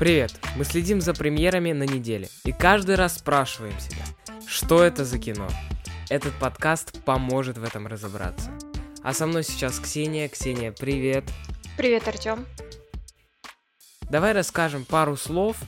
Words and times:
Привет! 0.00 0.32
Мы 0.56 0.64
следим 0.64 1.02
за 1.02 1.12
премьерами 1.12 1.72
на 1.72 1.82
неделе 1.82 2.30
и 2.46 2.52
каждый 2.52 2.94
раз 2.94 3.18
спрашиваем 3.18 3.78
себя, 3.78 4.02
что 4.46 4.82
это 4.82 5.04
за 5.04 5.18
кино? 5.18 5.46
Этот 6.08 6.32
подкаст 6.36 7.04
поможет 7.04 7.58
в 7.58 7.64
этом 7.64 7.86
разобраться. 7.86 8.50
А 9.02 9.12
со 9.12 9.26
мной 9.26 9.44
сейчас 9.44 9.78
Ксения. 9.78 10.26
Ксения, 10.30 10.72
привет! 10.72 11.24
Привет, 11.76 12.08
Артем. 12.08 12.46
Давай 14.08 14.32
расскажем 14.32 14.86
пару 14.86 15.18
слов, 15.18 15.58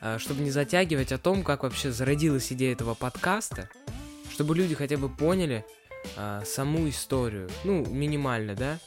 э, 0.00 0.16
чтобы 0.18 0.42
не 0.42 0.50
затягивать 0.50 1.12
о 1.12 1.18
том, 1.18 1.44
как 1.44 1.62
вообще 1.62 1.92
зародилась 1.92 2.50
идея 2.50 2.72
этого 2.72 2.94
подкаста, 2.94 3.68
чтобы 4.30 4.56
люди 4.56 4.74
хотя 4.74 4.96
бы 4.96 5.10
поняли 5.10 5.66
э, 6.16 6.42
саму 6.46 6.88
историю, 6.88 7.50
ну, 7.64 7.84
минимально, 7.84 8.54
да? 8.54 8.78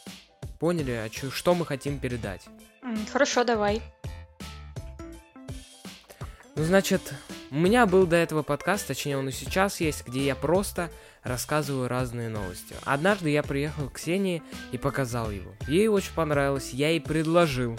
Поняли, 0.60 0.94
а 0.94 1.08
чё, 1.10 1.30
что 1.30 1.54
мы 1.54 1.64
хотим 1.64 2.00
передать. 2.00 2.48
Хорошо, 3.12 3.44
давай. 3.44 3.84
Ну, 6.56 6.64
значит, 6.64 7.14
у 7.52 7.56
меня 7.56 7.86
был 7.86 8.06
до 8.06 8.16
этого 8.16 8.42
подкаст, 8.42 8.88
точнее 8.88 9.18
он 9.18 9.28
и 9.28 9.34
сейчас 9.34 9.82
есть, 9.82 10.08
где 10.08 10.26
я 10.26 10.36
просто 10.36 10.90
рассказываю 11.22 11.90
разные 11.90 12.30
новости. 12.30 12.76
Однажды 12.86 13.30
я 13.30 13.44
приехал 13.44 13.90
к 13.90 13.96
Ксении 13.96 14.42
и 14.72 14.78
показал 14.78 15.32
его. 15.32 15.52
Ей 15.68 15.90
очень 15.90 16.14
понравилось, 16.14 16.70
я 16.72 16.92
ей 16.92 17.02
предложил 17.02 17.78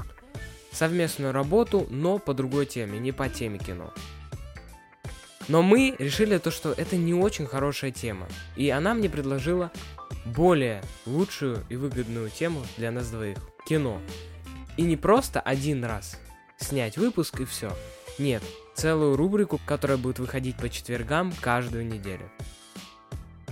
совместную 0.73 1.33
работу, 1.33 1.87
но 1.89 2.19
по 2.19 2.35
другой 2.35 2.67
теме, 2.67 2.99
не 2.99 3.13
по 3.13 3.31
теме 3.31 3.59
кино. 3.59 3.95
Но 5.49 5.63
мы 5.63 5.95
решили 5.99 6.37
то, 6.37 6.51
что 6.51 6.73
это 6.73 6.97
не 6.97 7.15
очень 7.15 7.47
хорошая 7.47 7.93
тема. 7.93 8.29
И 8.57 8.69
она 8.69 8.93
мне 8.93 9.09
предложила 9.09 9.71
более 10.27 10.83
лучшую 11.07 11.65
и 11.71 11.77
выгодную 11.77 12.29
тему 12.29 12.63
для 12.77 12.91
нас 12.91 13.11
двоих. 13.11 13.39
Кино. 13.67 14.03
И 14.77 14.83
не 14.83 14.99
просто 14.99 15.41
один 15.41 15.83
раз 15.83 16.21
снять 16.59 16.99
выпуск 16.99 17.41
и 17.41 17.45
все. 17.47 17.73
Нет, 18.19 18.43
целую 18.77 19.17
рубрику, 19.17 19.59
которая 19.65 19.97
будет 19.97 20.19
выходить 20.19 20.57
по 20.57 20.69
четвергам 20.69 21.33
каждую 21.41 21.87
неделю. 21.87 22.31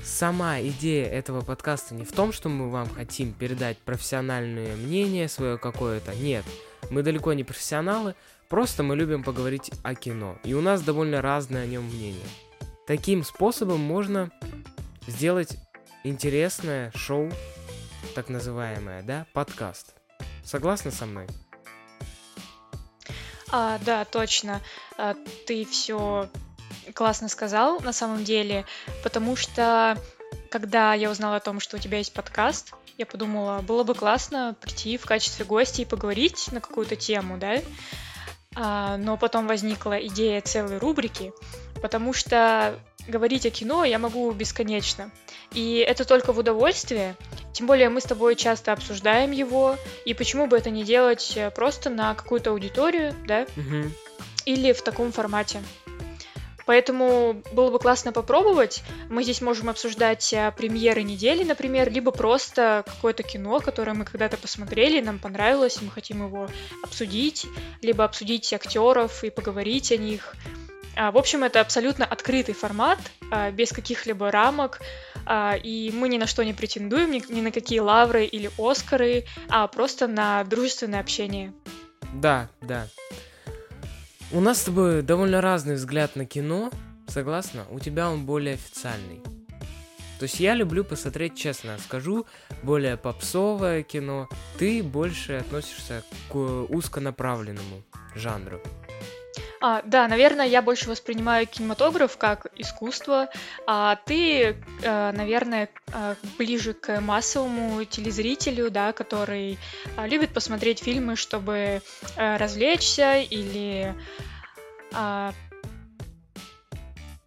Сама 0.05 0.61
идея 0.61 1.07
этого 1.07 1.41
подкаста 1.41 1.95
не 1.95 2.05
в 2.05 2.13
том, 2.13 2.31
что 2.31 2.51
мы 2.51 2.71
вам 2.71 2.91
хотим 2.91 3.33
передать 3.33 3.79
профессиональное 3.79 4.77
мнение 4.77 5.29
свое 5.29 5.57
какое-то. 5.57 6.15
Нет, 6.15 6.45
мы 6.91 7.03
далеко 7.03 7.33
не 7.33 7.43
профессионалы, 7.43 8.15
просто 8.51 8.83
мы 8.83 8.97
любим 8.97 9.23
поговорить 9.25 9.71
о 9.83 9.95
кино. 9.95 10.37
И 10.45 10.53
у 10.53 10.61
нас 10.61 10.83
довольно 10.83 11.23
разное 11.23 11.65
о 11.65 11.67
нем 11.67 11.85
мнение. 11.85 12.27
Таким 12.87 13.25
способом 13.25 13.81
можно 13.81 14.31
сделать 15.07 15.57
интересное 16.05 16.93
шоу, 16.95 17.33
так 18.15 18.29
называемое, 18.29 19.03
да, 19.03 19.27
подкаст. 19.33 19.95
Согласна 20.45 20.91
со 20.91 21.07
мной? 21.07 21.27
А, 23.51 23.79
да, 23.79 24.05
точно. 24.05 24.61
А, 24.97 25.15
ты 25.47 25.65
все 25.65 26.29
классно 26.95 27.29
сказал 27.29 27.81
на 27.81 27.93
самом 27.93 28.25
деле, 28.25 28.67
потому 29.03 29.37
что 29.37 29.99
когда 30.51 30.95
я 30.95 31.11
узнала 31.11 31.37
о 31.37 31.41
том, 31.41 31.61
что 31.61 31.77
у 31.77 31.81
тебя 31.81 31.99
есть 31.99 32.13
подкаст, 32.13 32.73
я 32.97 33.07
подумала, 33.07 33.61
было 33.61 33.83
бы 33.83 33.95
классно 33.95 34.55
прийти 34.61 34.97
в 34.97 35.05
качестве 35.05 35.45
гостя 35.45 35.83
и 35.83 35.87
поговорить 35.87 36.51
на 36.53 36.61
какую-то 36.61 36.97
тему, 36.97 37.39
да? 37.39 37.61
А, 38.57 38.97
но 38.97 39.17
потом 39.17 39.47
возникла 39.47 39.95
идея 40.07 40.41
целой 40.41 40.79
рубрики, 40.79 41.33
потому 41.83 42.13
что 42.13 42.79
говорить 43.09 43.47
о 43.47 43.51
кино 43.51 43.85
я 43.85 43.99
могу 43.99 44.31
бесконечно. 44.33 45.11
И 45.53 45.77
это 45.79 46.05
только 46.05 46.33
в 46.33 46.39
удовольствие. 46.39 47.17
Тем 47.53 47.67
более 47.67 47.89
мы 47.89 48.01
с 48.01 48.05
тобой 48.05 48.37
часто 48.37 48.73
обсуждаем 48.73 49.31
его. 49.31 49.77
И 50.05 50.15
почему 50.15 50.47
бы 50.47 50.57
это 50.57 50.71
не 50.71 50.85
делать 50.85 51.35
э, 51.37 51.51
просто 51.51 51.91
на 51.91 52.15
какую-то 52.15 52.51
аудиторию, 52.51 53.15
да? 53.27 53.47
Угу. 53.57 53.91
Или 54.47 54.73
в 54.73 54.83
таком 54.83 55.13
формате. 55.13 55.61
Поэтому 56.67 57.43
было 57.53 57.71
бы 57.71 57.79
классно 57.79 58.13
попробовать. 58.13 58.83
Мы 59.11 59.23
здесь 59.23 59.43
можем 59.43 59.69
обсуждать 59.69 60.33
э, 60.33 60.53
премьеры 60.57 61.03
недели, 61.03 61.45
например, 61.45 61.91
либо 61.93 62.11
просто 62.11 62.85
какое-то 62.87 63.23
кино, 63.23 63.61
которое 63.61 63.93
мы 63.93 64.05
когда-то 64.05 64.37
посмотрели, 64.37 65.01
нам 65.01 65.19
понравилось, 65.19 65.79
и 65.81 65.85
мы 65.85 65.91
хотим 65.91 66.27
его 66.27 66.49
обсудить, 66.83 67.47
либо 67.83 68.05
обсудить 68.05 68.53
актеров 68.53 69.25
и 69.25 69.31
поговорить 69.31 69.93
о 69.93 69.97
них. 69.97 70.35
А, 70.97 71.11
в 71.11 71.19
общем, 71.19 71.45
это 71.45 71.61
абсолютно 71.61 72.05
открытый 72.05 72.55
формат, 72.55 72.99
а, 73.31 73.51
без 73.51 73.73
каких-либо 73.73 74.31
рамок, 74.31 74.81
а, 75.27 75.57
и 75.57 75.91
мы 75.93 76.09
ни 76.09 76.19
на 76.19 76.27
что 76.27 76.45
не 76.45 76.53
претендуем, 76.53 77.11
ни 77.11 77.41
на 77.41 77.51
какие 77.51 77.81
лавры 77.81 78.25
или 78.25 78.51
Оскары, 78.59 79.25
а 79.49 79.67
просто 79.67 80.07
на 80.07 80.45
дружественное 80.45 81.01
общение. 81.01 81.53
Да, 82.15 82.49
да. 82.61 82.87
У 84.31 84.41
нас 84.41 84.61
с 84.61 84.65
тобой 84.65 85.03
довольно 85.03 85.41
разный 85.41 85.75
взгляд 85.75 86.17
на 86.17 86.27
кино, 86.27 86.71
согласна? 87.09 87.65
У 87.71 87.81
тебя 87.81 88.11
он 88.11 88.25
более 88.25 88.55
официальный. 88.55 89.21
То 90.19 90.25
есть 90.25 90.39
я 90.41 90.55
люблю 90.55 90.85
посмотреть, 90.85 91.37
честно 91.37 91.77
скажу, 91.79 92.25
более 92.63 92.97
попсовое 92.97 93.83
кино. 93.83 94.29
Ты 94.59 94.83
больше 94.83 95.35
относишься 95.35 96.05
к 96.31 96.37
узконаправленному 96.37 97.83
жанру. 98.15 98.61
А, 99.67 99.81
да, 99.87 100.07
наверное, 100.09 100.45
я 100.47 100.61
больше 100.61 100.91
воспринимаю 100.91 101.47
кинематограф 101.47 102.19
как 102.19 102.49
искусство, 102.55 103.31
а 103.67 103.97
ты, 103.97 104.57
э, 104.83 105.13
наверное, 105.13 105.71
э, 105.91 106.17
ближе 106.37 106.75
к 106.75 107.01
массовому 107.01 107.83
телезрителю, 107.87 108.71
да, 108.71 108.93
который 108.93 109.59
э, 109.97 110.07
любит 110.07 110.35
посмотреть 110.35 110.81
фильмы, 110.81 111.17
чтобы 111.17 111.81
развлечься 112.15 113.21
или 113.21 113.95
а, 114.93 115.33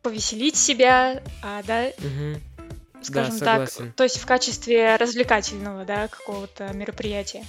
повеселить 0.03 0.57
себя, 0.57 1.23
а, 1.41 1.63
да, 1.63 1.87
угу. 1.97 3.01
скажем 3.01 3.39
да, 3.39 3.45
так, 3.45 3.69
то 3.95 4.03
есть 4.03 4.19
в 4.19 4.27
качестве 4.27 4.95
развлекательного, 4.97 5.85
да, 5.85 6.07
какого-то 6.07 6.71
мероприятия. 6.71 7.43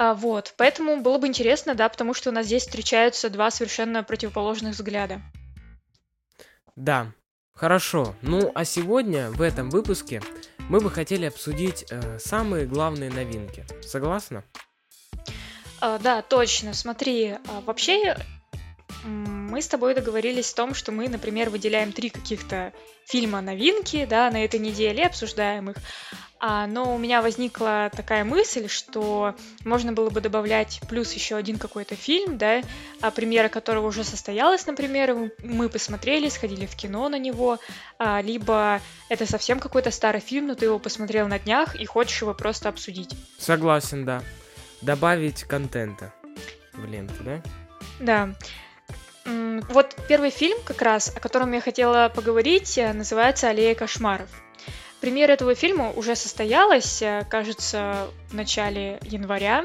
А, 0.00 0.14
вот, 0.14 0.54
поэтому 0.56 1.00
было 1.00 1.18
бы 1.18 1.26
интересно, 1.26 1.74
да, 1.74 1.88
потому 1.88 2.14
что 2.14 2.30
у 2.30 2.32
нас 2.32 2.46
здесь 2.46 2.62
встречаются 2.62 3.30
два 3.30 3.50
совершенно 3.50 4.04
противоположных 4.04 4.74
взгляда. 4.74 5.20
Да, 6.76 7.08
хорошо. 7.52 8.14
Ну, 8.22 8.52
а 8.54 8.64
сегодня 8.64 9.28
в 9.30 9.42
этом 9.42 9.70
выпуске 9.70 10.22
мы 10.68 10.80
бы 10.80 10.88
хотели 10.88 11.24
обсудить 11.24 11.84
э, 11.90 12.20
самые 12.20 12.64
главные 12.66 13.10
новинки. 13.10 13.66
Согласна? 13.82 14.44
А, 15.80 15.98
да, 15.98 16.22
точно. 16.22 16.74
Смотри, 16.74 17.32
а, 17.48 17.60
вообще 17.62 18.16
мы 19.02 19.60
с 19.60 19.66
тобой 19.66 19.96
договорились 19.96 20.52
о 20.52 20.56
том, 20.56 20.74
что 20.74 20.92
мы, 20.92 21.08
например, 21.08 21.50
выделяем 21.50 21.90
три 21.90 22.10
каких-то 22.10 22.72
фильма 23.04 23.40
новинки, 23.40 24.04
да, 24.04 24.30
на 24.30 24.44
этой 24.44 24.60
неделе, 24.60 25.06
обсуждаем 25.06 25.70
их. 25.70 25.76
А, 26.40 26.66
но 26.66 26.94
у 26.94 26.98
меня 26.98 27.20
возникла 27.20 27.90
такая 27.94 28.24
мысль, 28.24 28.68
что 28.68 29.34
можно 29.64 29.92
было 29.92 30.08
бы 30.10 30.20
добавлять 30.20 30.80
плюс 30.88 31.12
еще 31.12 31.36
один 31.36 31.58
какой-то 31.58 31.96
фильм, 31.96 32.38
да, 32.38 32.62
а 33.00 33.10
премьера 33.10 33.48
которого 33.48 33.88
уже 33.88 34.04
состоялась, 34.04 34.66
например, 34.66 35.32
мы 35.42 35.68
посмотрели, 35.68 36.28
сходили 36.28 36.66
в 36.66 36.76
кино 36.76 37.08
на 37.08 37.18
него, 37.18 37.58
а, 37.98 38.20
либо 38.22 38.80
это 39.08 39.26
совсем 39.26 39.58
какой-то 39.58 39.90
старый 39.90 40.20
фильм, 40.20 40.46
но 40.46 40.54
ты 40.54 40.66
его 40.66 40.78
посмотрел 40.78 41.26
на 41.26 41.38
днях 41.38 41.74
и 41.74 41.84
хочешь 41.86 42.22
его 42.22 42.34
просто 42.34 42.68
обсудить. 42.68 43.16
Согласен, 43.38 44.04
да. 44.04 44.22
Добавить 44.80 45.42
контента 45.42 46.14
в 46.72 46.84
ленту, 46.84 47.14
да? 47.24 47.42
Да. 47.98 48.34
Вот 49.70 49.96
первый 50.08 50.30
фильм, 50.30 50.56
как 50.64 50.80
раз, 50.82 51.12
о 51.14 51.20
котором 51.20 51.52
я 51.52 51.60
хотела 51.60 52.10
поговорить, 52.14 52.78
э, 52.78 52.92
называется 52.92 53.48
«Аллея 53.48 53.74
кошмаров». 53.74 54.28
Премьера 55.00 55.32
этого 55.32 55.54
фильма 55.54 55.92
уже 55.92 56.16
состоялась, 56.16 57.02
э, 57.02 57.24
кажется, 57.30 58.08
в 58.30 58.34
начале 58.34 58.98
января, 59.02 59.64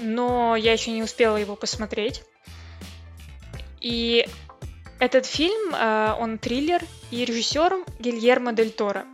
но 0.00 0.56
я 0.56 0.72
еще 0.72 0.92
не 0.92 1.02
успела 1.02 1.36
его 1.36 1.56
посмотреть. 1.56 2.22
И 3.80 4.26
этот 4.98 5.26
фильм, 5.26 5.74
э, 5.74 6.14
он 6.18 6.38
триллер, 6.38 6.82
и 7.10 7.24
режиссер 7.24 7.84
Гильермо 7.98 8.52
Дель 8.52 8.70
Торо. 8.70 9.04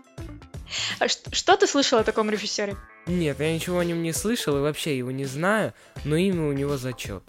А 0.98 1.08
что 1.08 1.56
ты 1.56 1.66
слышал 1.66 1.98
о 1.98 2.04
таком 2.04 2.30
режиссере? 2.30 2.76
Нет, 3.06 3.38
я 3.40 3.52
ничего 3.52 3.78
о 3.80 3.84
нем 3.84 4.02
не 4.02 4.12
слышал 4.12 4.56
и 4.56 4.60
вообще 4.60 4.96
его 4.96 5.10
не 5.10 5.24
знаю, 5.24 5.74
но 6.04 6.16
имя 6.16 6.48
у 6.48 6.52
него 6.52 6.76
зачет. 6.76 7.22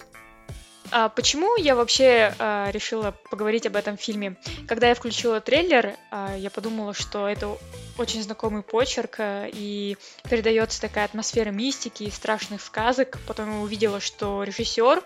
А 0.90 1.08
почему 1.08 1.56
я 1.56 1.74
вообще 1.74 2.34
а, 2.38 2.70
решила 2.70 3.14
поговорить 3.30 3.66
об 3.66 3.76
этом 3.76 3.96
фильме? 3.96 4.36
Когда 4.66 4.88
я 4.88 4.94
включила 4.94 5.40
трейлер, 5.40 5.96
а, 6.10 6.34
я 6.36 6.50
подумала, 6.50 6.94
что 6.94 7.28
это 7.28 7.56
очень 7.98 8.22
знакомый 8.22 8.62
почерк, 8.62 9.16
а, 9.18 9.46
и 9.52 9.96
передается 10.28 10.80
такая 10.80 11.04
атмосфера 11.04 11.50
мистики 11.50 12.04
и 12.04 12.10
страшных 12.10 12.60
сказок. 12.60 13.18
Потом 13.26 13.50
я 13.50 13.60
увидела, 13.60 14.00
что 14.00 14.42
режиссер 14.42 15.02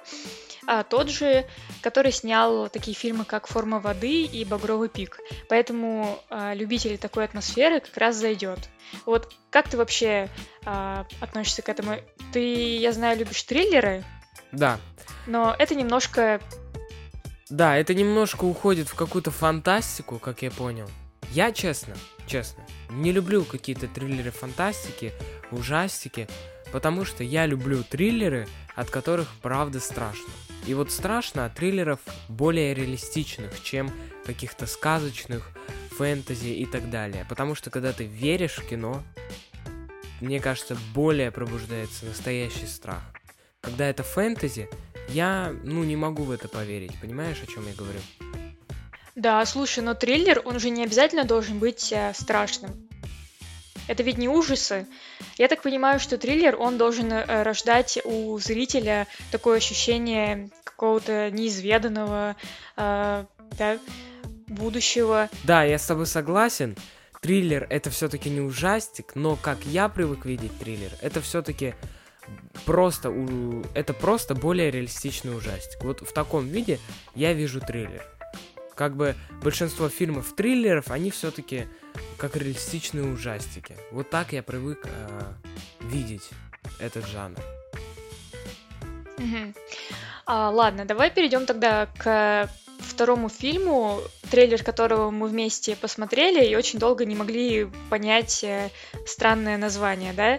а, 0.67 0.85
тот 0.85 1.09
же, 1.09 1.47
который 1.83 2.13
снял 2.13 2.69
такие 2.69 2.97
фильмы, 2.97 3.25
как 3.25 3.47
«Форма 3.47 3.81
воды» 3.81 4.23
и 4.23 4.45
«Багровый 4.45 4.89
пик». 4.89 5.19
Поэтому 5.49 6.23
а, 6.29 6.55
любители 6.55 6.97
такой 6.97 7.25
атмосферы 7.25 7.81
как 7.81 7.97
раз 7.97 8.17
зайдет. 8.17 8.59
Вот 9.07 9.33
как 9.51 9.69
ты 9.69 9.77
вообще 9.77 10.29
а, 10.65 11.07
относишься 11.21 11.63
к 11.63 11.69
этому? 11.69 11.97
Ты, 12.33 12.77
я 12.77 12.93
знаю, 12.93 13.19
любишь 13.19 13.43
триллеры? 13.43 14.05
Да. 14.53 14.79
Но 15.27 15.55
это 15.59 15.75
немножко... 15.75 16.41
Да, 17.49 17.77
это 17.77 17.95
немножко 17.95 18.45
уходит 18.45 18.89
в 18.89 18.95
какую-то 18.95 19.31
фантастику, 19.31 20.19
как 20.19 20.43
я 20.43 20.51
понял. 20.51 20.89
Я, 21.33 21.53
честно, 21.53 21.95
честно, 22.27 22.65
не 22.91 23.13
люблю 23.13 23.45
какие-то 23.45 23.89
триллеры 23.89 24.31
фантастики, 24.31 25.13
ужастики, 25.51 26.29
потому 26.73 27.05
что 27.05 27.25
я 27.25 27.47
люблю 27.47 27.83
триллеры, 27.83 28.47
от 28.75 28.91
которых 28.91 29.29
правда 29.43 29.81
страшно. 29.81 30.33
И 30.67 30.75
вот 30.75 30.91
страшно 30.93 31.47
от 31.47 31.55
триллеров 31.55 32.01
более 32.29 32.75
реалистичных, 32.75 33.63
чем 33.63 33.91
каких-то 34.25 34.67
сказочных, 34.67 35.51
фэнтези 35.97 36.49
и 36.49 36.67
так 36.67 36.91
далее. 36.91 37.27
Потому 37.29 37.55
что 37.55 37.71
когда 37.71 37.93
ты 37.93 38.05
веришь 38.05 38.59
в 38.59 38.69
кино, 38.69 39.03
мне 40.21 40.41
кажется, 40.41 40.77
более 40.95 41.31
пробуждается 41.31 42.07
настоящий 42.07 42.67
страх. 42.67 43.03
Когда 43.61 43.87
это 43.87 44.03
фэнтези, 44.03 44.69
я, 45.13 45.53
ну, 45.65 45.85
не 45.85 45.97
могу 45.97 46.25
в 46.25 46.31
это 46.31 46.49
поверить. 46.49 46.99
Понимаешь, 47.01 47.41
о 47.43 47.47
чем 47.47 47.67
я 47.67 47.75
говорю? 47.75 48.01
Да, 49.15 49.45
слушай, 49.45 49.81
но 49.81 49.95
триллер, 49.95 50.41
он 50.45 50.59
же 50.59 50.71
не 50.71 50.85
обязательно 50.85 51.25
должен 51.25 51.59
быть 51.59 51.93
э, 51.93 52.13
страшным. 52.15 52.89
Это 53.87 54.03
ведь 54.03 54.19
не 54.19 54.29
ужасы. 54.29 54.87
Я 55.37 55.49
так 55.49 55.63
понимаю, 55.63 55.99
что 55.99 56.17
триллер, 56.17 56.57
он 56.59 56.79
должен 56.79 57.13
э, 57.13 57.43
рождать 57.43 57.99
у 58.05 58.39
зрителя 58.39 59.07
такое 59.33 59.59
ощущение 59.59 60.51
какого-то 60.65 61.31
неизведанного, 61.33 62.37
э, 62.77 63.25
да, 63.59 63.79
будущего. 64.47 65.29
Да, 65.45 65.65
я 65.65 65.79
с 65.79 65.87
тобой 65.87 66.07
согласен. 66.07 66.77
Триллер 67.21 67.67
это 67.69 67.91
все-таки 67.91 68.31
не 68.31 68.41
ужастик, 68.41 69.13
но 69.15 69.37
как 69.37 69.59
я 69.67 69.89
привык 69.89 70.25
видеть 70.25 70.57
триллер, 70.59 70.93
это 71.03 71.21
все-таки 71.21 71.75
просто 72.65 73.11
у... 73.11 73.63
это 73.75 73.93
просто 73.93 74.35
более 74.35 74.71
реалистичный 74.71 75.37
ужастик. 75.37 75.83
Вот 75.83 76.01
в 76.01 76.13
таком 76.13 76.47
виде 76.47 76.79
я 77.15 77.33
вижу 77.33 77.61
триллер. 77.61 78.05
Как 78.75 78.97
бы 78.97 79.15
большинство 79.43 79.89
фильмов 79.89 80.35
триллеров, 80.35 80.91
они 80.91 81.11
все-таки 81.11 81.67
как 82.17 82.37
реалистичные 82.37 83.05
ужастики. 83.05 83.77
Вот 83.91 84.11
так 84.11 84.33
я 84.33 84.43
привык 84.43 84.87
э, 84.87 85.33
видеть 85.81 86.31
этот 86.79 87.07
жанр. 87.07 87.39
А, 90.27 90.51
ладно, 90.51 90.85
давай 90.85 91.11
перейдем 91.11 91.45
тогда 91.45 91.87
к 91.99 92.49
второму 92.79 93.29
фильму, 93.29 94.01
трейлер 94.31 94.63
которого 94.63 95.11
мы 95.11 95.29
вместе 95.29 95.77
посмотрели 95.77 96.45
и 96.45 96.57
очень 96.57 96.79
долго 96.79 97.05
не 97.05 97.15
могли 97.15 97.69
понять 97.89 98.45
э, 98.45 98.71
странное 99.07 99.59
название, 99.59 100.13
да? 100.13 100.39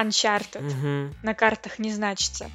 Uncharted. 0.00 0.60
Мгм. 0.62 1.14
На 1.22 1.34
картах 1.34 1.78
не 1.78 1.92
значится. 1.92 2.50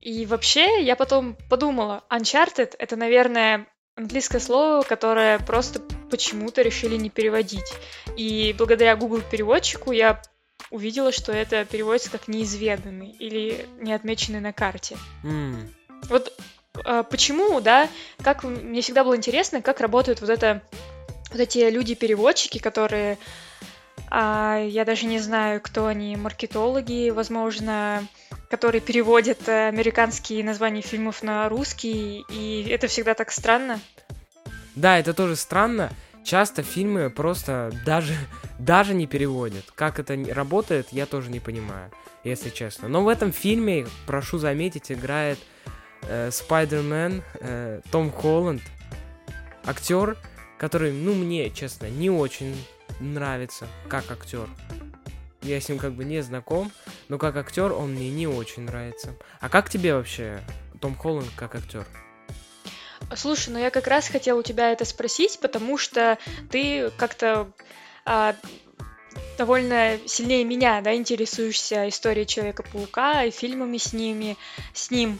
И 0.00 0.24
вообще, 0.26 0.82
я 0.82 0.96
потом 0.96 1.36
подумала, 1.48 2.04
Uncharted— 2.10 2.74
это, 2.78 2.96
наверное, 2.96 3.66
английское 3.96 4.40
слово, 4.40 4.82
которое 4.82 5.38
просто 5.38 5.80
почему-то 6.10 6.62
решили 6.62 6.96
не 6.96 7.10
переводить. 7.10 7.72
И 8.16 8.54
благодаря 8.56 8.96
Google 8.96 9.20
переводчику 9.20 9.92
я 9.92 10.22
увидела, 10.70 11.12
что 11.12 11.32
это 11.32 11.64
переводится 11.64 12.10
как 12.10 12.28
неизведанный 12.28 13.10
или 13.10 13.68
не 13.78 13.92
отмеченный 13.92 14.40
на 14.40 14.52
карте. 14.52 14.96
М, 15.22 15.68
Вот 16.08 16.32
а, 16.84 17.02
почему, 17.02 17.60
да, 17.60 17.88
как 18.22 18.42
мне 18.44 18.80
всегда 18.80 19.04
было 19.04 19.16
интересно, 19.16 19.60
как 19.60 19.80
работают 19.80 20.20
вот 20.20 20.30
это 20.30 20.62
вот 21.30 21.40
эти 21.40 21.58
люди-переводчики, 21.68 22.58
которые 22.58 23.18
я 24.18 24.84
даже 24.84 25.06
не 25.06 25.20
знаю, 25.20 25.60
кто 25.60 25.86
они, 25.86 26.16
маркетологи, 26.16 27.10
возможно, 27.10 28.02
которые 28.50 28.80
переводят 28.80 29.48
э, 29.48 29.68
американские 29.68 30.42
названия 30.42 30.82
фильмов 30.82 31.22
на 31.22 31.48
русский, 31.48 32.24
и 32.28 32.66
это 32.68 32.88
всегда 32.88 33.14
так 33.14 33.30
странно. 33.30 33.80
Да, 34.74 34.98
это 34.98 35.14
тоже 35.14 35.36
странно. 35.36 35.90
Часто 36.24 36.62
фильмы 36.64 37.10
просто 37.10 37.72
даже, 37.86 38.14
даже 38.58 38.92
не 38.94 39.06
переводят. 39.06 39.70
Как 39.76 40.00
это 40.00 40.18
работает, 40.34 40.88
я 40.90 41.06
тоже 41.06 41.30
не 41.30 41.38
понимаю, 41.38 41.92
если 42.24 42.50
честно. 42.50 42.88
Но 42.88 43.04
в 43.04 43.08
этом 43.08 43.32
фильме, 43.32 43.86
прошу 44.06 44.38
заметить, 44.38 44.90
играет 44.90 45.38
э, 46.02 46.30
Спайдермен 46.32 47.22
э, 47.40 47.80
Том 47.92 48.10
Холланд. 48.10 48.62
Актер, 49.64 50.16
который, 50.58 50.90
ну, 50.90 51.14
мне, 51.14 51.50
честно, 51.50 51.88
не 51.88 52.10
очень 52.10 52.56
нравится 53.00 53.66
как 53.88 54.10
актер. 54.10 54.48
Я 55.42 55.60
с 55.60 55.68
ним 55.68 55.78
как 55.78 55.94
бы 55.94 56.04
не 56.04 56.22
знаком, 56.22 56.70
но 57.08 57.18
как 57.18 57.36
актер 57.36 57.72
он 57.72 57.92
мне 57.92 58.10
не 58.10 58.26
очень 58.26 58.64
нравится. 58.64 59.14
А 59.40 59.48
как 59.48 59.70
тебе 59.70 59.94
вообще 59.94 60.40
Том 60.80 60.94
Холланд 60.94 61.30
как 61.34 61.54
актер? 61.54 61.86
Слушай, 63.16 63.50
ну 63.50 63.58
я 63.58 63.70
как 63.70 63.86
раз 63.86 64.08
хотела 64.08 64.38
у 64.38 64.42
тебя 64.42 64.70
это 64.70 64.84
спросить, 64.84 65.40
потому 65.40 65.78
что 65.78 66.18
ты 66.50 66.90
как-то 66.96 67.50
а, 68.04 68.36
довольно 69.38 69.98
сильнее 70.06 70.44
меня, 70.44 70.80
да, 70.80 70.94
интересуешься 70.94 71.88
историей 71.88 72.26
Человека-паука 72.26 73.24
и 73.24 73.30
фильмами 73.30 73.78
с 73.78 73.92
ними, 73.92 74.36
с 74.74 74.90
ним. 74.90 75.18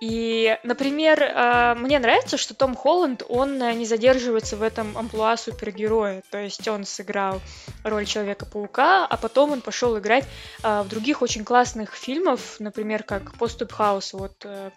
И, 0.00 0.58
например, 0.62 1.22
а, 1.22 1.74
мне 1.74 1.98
нравится, 1.98 2.38
что 2.38 2.54
Том 2.54 2.74
Холланд, 2.74 3.22
он 3.28 3.62
э, 3.62 3.74
не 3.74 3.84
задерживается 3.84 4.56
в 4.56 4.62
этом 4.62 4.96
амплуа 4.96 5.36
супергероя. 5.36 6.22
То 6.30 6.38
есть 6.38 6.66
он 6.68 6.86
сыграл 6.86 7.42
роль 7.84 8.06
Человека-паука, 8.06 9.06
а 9.06 9.16
потом 9.18 9.52
он 9.52 9.60
пошел 9.60 9.98
играть 9.98 10.24
а, 10.62 10.82
в 10.84 10.88
других 10.88 11.20
очень 11.20 11.44
классных 11.44 11.94
фильмах, 11.94 12.40
например, 12.60 13.02
как 13.02 13.34
«Поступ 13.36 13.72
Хаус». 13.72 14.14
Вот 14.14 14.32
э, 14.44 14.70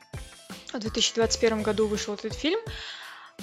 в 0.74 0.80
2021 0.80 1.64
году 1.64 1.88
вышел 1.88 2.16
этот 2.16 2.34
фильм. 2.34 2.60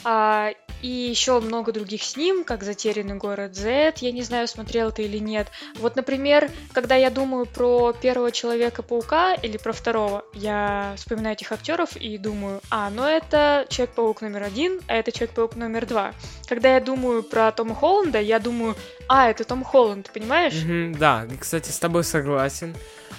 А, 0.05 0.53
и 0.83 0.89
еще 0.89 1.41
много 1.41 1.73
других 1.73 2.03
с 2.03 2.17
ним, 2.17 2.45
как 2.45 2.63
«Затерянный 2.63 3.17
город 3.17 3.55
Z», 3.55 3.95
я 3.97 4.13
не 4.13 4.23
знаю, 4.23 4.49
смотрел 4.49 4.93
ты 4.93 5.03
или 5.03 5.19
нет. 5.19 5.49
Вот, 5.77 5.97
например, 5.97 6.51
когда 6.73 6.95
я 6.95 7.11
думаю 7.11 7.47
про 7.47 7.93
первого 7.93 8.33
Человека-паука 8.33 9.35
или 9.35 9.59
про 9.59 9.73
второго, 9.73 10.25
я 10.33 10.95
вспоминаю 10.97 11.35
этих 11.35 11.53
актеров 11.53 11.97
и 11.97 12.17
думаю, 12.17 12.61
а, 12.71 12.89
ну 12.91 13.05
это 13.05 13.67
Человек-паук 13.69 14.23
номер 14.23 14.45
один, 14.45 14.81
а 14.87 14.95
это 14.95 15.13
Человек-паук 15.13 15.57
номер 15.57 15.87
два. 15.87 16.15
Когда 16.49 16.75
я 16.75 16.81
думаю 16.81 17.23
про 17.23 17.53
Тома 17.53 17.75
Холланда, 17.75 18.21
я 18.21 18.39
думаю, 18.39 18.75
а, 19.07 19.29
это 19.29 19.45
Том 19.45 19.65
Холланд, 19.65 20.11
понимаешь? 20.13 20.55
Мгм, 20.65 20.95
да, 20.95 21.27
кстати, 21.39 21.71
с 21.71 21.79
тобой 21.79 22.05
согласен. 22.05 22.75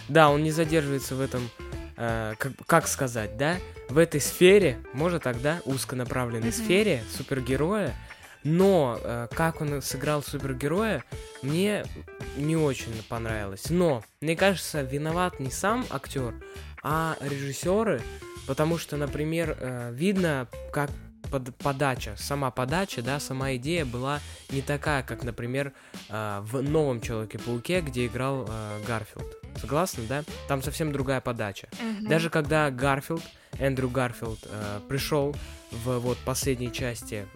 Да, 0.10 0.29
он 0.29 0.43
не 0.43 0.51
задерживается 0.51 1.15
в 1.15 1.22
этом, 1.22 1.50
э, 1.98 2.33
как, 2.38 2.53
как 2.65 2.88
сказать, 2.88 3.38
да, 3.38 3.57
в 3.89 3.98
этой 3.98 4.21
сфере, 4.21 4.77
может 4.93 5.24
тогда 5.24 5.62
узконаправленной 5.65 6.50
Мгм. 6.50 6.51
сфере 6.51 7.03
супергероя, 7.15 7.93
но 8.43 9.00
э, 9.01 9.27
как 9.33 9.62
он 9.62 9.81
сыграл 9.81 10.24
супергероя, 10.24 11.03
мне 11.41 11.86
не 12.38 12.55
очень 12.55 12.93
понравилось. 13.07 13.69
Но 13.69 14.03
мне 14.21 14.36
кажется, 14.36 14.81
виноват 14.81 15.39
не 15.39 15.51
сам 15.51 15.86
актер, 15.89 16.33
а 16.83 17.17
режиссеры, 17.21 18.01
потому 18.48 18.77
что, 18.77 18.98
например, 18.98 19.57
э, 19.60 19.91
видно, 19.93 20.48
как 20.71 20.89
под- 21.29 21.55
подача, 21.57 22.15
сама 22.17 22.51
подача, 22.51 23.01
да, 23.01 23.19
сама 23.19 23.55
идея 23.55 23.85
была 23.85 24.19
не 24.49 24.61
такая, 24.61 25.03
как, 25.03 25.23
например, 25.23 25.73
э, 26.09 26.39
в 26.43 26.61
новом 26.61 27.01
Человеке-пауке, 27.01 27.81
где 27.81 28.07
играл 28.07 28.47
э, 28.49 28.79
Гарфилд. 28.87 29.37
Согласны, 29.59 30.03
да? 30.07 30.23
Там 30.47 30.61
совсем 30.61 30.91
другая 30.91 31.21
подача. 31.21 31.67
Мгм. 31.81 32.07
Даже 32.07 32.29
когда 32.29 32.69
Гарфилд, 32.71 33.23
Эндрю 33.59 33.89
Гарфилд, 33.89 34.39
э, 34.45 34.79
пришел 34.87 35.35
в 35.71 35.99
вот 35.99 36.17
последней 36.19 36.71
части 36.71 37.27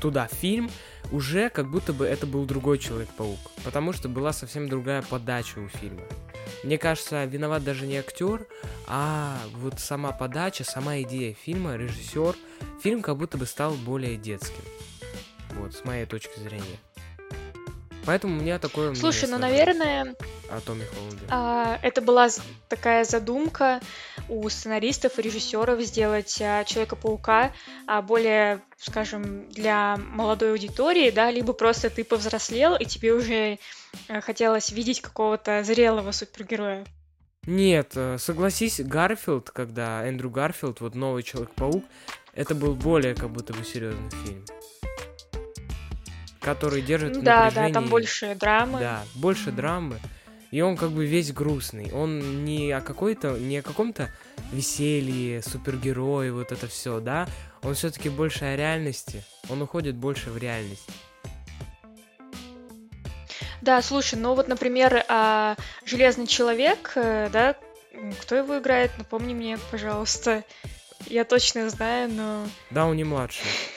туда 0.00 0.26
фильм, 0.26 0.70
уже 1.12 1.48
как 1.50 1.70
будто 1.70 1.92
бы 1.92 2.04
это 2.04 2.26
был 2.26 2.44
другой 2.44 2.78
Человек-паук, 2.78 3.38
потому 3.64 3.92
что 3.92 4.08
была 4.08 4.32
совсем 4.32 4.68
другая 4.68 5.02
подача 5.02 5.58
у 5.58 5.68
фильма. 5.68 6.02
Мне 6.64 6.78
кажется, 6.78 7.24
виноват 7.26 7.62
даже 7.62 7.86
не 7.86 7.98
актер, 7.98 8.46
а 8.86 9.38
вот 9.56 9.80
сама 9.80 10.12
подача, 10.12 10.64
сама 10.64 11.02
идея 11.02 11.34
фильма, 11.34 11.76
режиссер. 11.76 12.34
Фильм 12.82 13.02
как 13.02 13.18
будто 13.18 13.36
бы 13.36 13.44
стал 13.44 13.74
более 13.74 14.16
детским. 14.16 14.64
Вот, 15.50 15.74
с 15.74 15.84
моей 15.84 16.06
точки 16.06 16.38
зрения. 16.40 16.78
Поэтому 18.06 18.36
у 18.36 18.40
меня 18.40 18.58
такое 18.58 18.90
мнение 18.90 19.00
Слушай, 19.00 19.28
ну, 19.30 19.38
наверное, 19.38 20.14
о 20.50 20.60
Томе 20.60 20.84
Холланде. 20.86 21.24
А, 21.30 21.78
Это 21.82 22.02
была 22.02 22.28
такая 22.68 23.04
задумка 23.04 23.80
у 24.28 24.48
сценаристов 24.48 25.18
и 25.18 25.22
режиссеров 25.22 25.80
сделать 25.80 26.38
а, 26.42 26.64
Человека-паука 26.64 27.52
а, 27.86 28.02
более, 28.02 28.60
скажем, 28.76 29.48
для 29.50 29.96
молодой 29.96 30.52
аудитории, 30.52 31.10
да, 31.10 31.30
либо 31.30 31.52
просто 31.52 31.88
ты 31.88 32.04
повзрослел, 32.04 32.76
и 32.76 32.84
тебе 32.84 33.14
уже 33.14 33.58
э, 34.08 34.20
хотелось 34.20 34.70
видеть 34.70 35.00
какого-то 35.00 35.62
зрелого 35.64 36.12
супергероя. 36.12 36.86
Нет, 37.46 37.92
э, 37.94 38.16
согласись, 38.18 38.80
Гарфилд, 38.80 39.50
когда 39.50 40.06
Эндрю 40.06 40.30
Гарфилд, 40.30 40.80
вот 40.80 40.94
новый 40.94 41.22
Человек-паук, 41.22 41.84
это 42.34 42.54
был 42.54 42.74
более 42.74 43.14
как 43.14 43.30
будто 43.30 43.52
бы 43.52 43.64
серьезный 43.64 44.10
фильм. 44.24 44.44
Который 46.44 46.82
держит 46.82 47.14
Да, 47.14 47.20
да, 47.22 47.44
напряжение. 47.44 47.74
там 47.74 47.88
больше 47.88 48.34
драмы. 48.34 48.78
Да, 48.78 49.02
больше 49.14 49.50
драмы. 49.50 49.98
И 50.50 50.60
он 50.60 50.76
как 50.76 50.90
бы 50.90 51.06
весь 51.06 51.32
грустный. 51.32 51.90
Он 51.92 52.44
не 52.44 52.70
о 52.70 52.80
какой-то, 52.80 53.38
не 53.38 53.58
о 53.58 53.62
каком-то 53.62 54.10
веселье, 54.52 55.42
супергерой, 55.42 56.30
вот 56.30 56.52
это 56.52 56.68
все, 56.68 57.00
да. 57.00 57.26
Он 57.62 57.74
все-таки 57.74 58.08
больше 58.08 58.44
о 58.44 58.56
реальности. 58.56 59.24
Он 59.48 59.62
уходит 59.62 59.96
больше 59.96 60.30
в 60.30 60.36
реальность. 60.36 60.86
Да, 63.62 63.80
слушай, 63.80 64.16
ну 64.16 64.34
вот, 64.34 64.46
например, 64.46 65.04
а, 65.08 65.56
Железный 65.86 66.26
человек, 66.26 66.92
э, 66.96 67.30
да, 67.32 67.56
кто 68.20 68.34
его 68.34 68.58
играет? 68.58 68.90
Напомни 68.98 69.32
мне, 69.32 69.58
пожалуйста. 69.70 70.44
Я 71.06 71.24
точно 71.24 71.70
знаю, 71.70 72.10
но... 72.10 72.46
Дауни 72.70 73.02
младший. 73.02 73.46
Дауни 73.50 73.54
младший, 73.54 73.73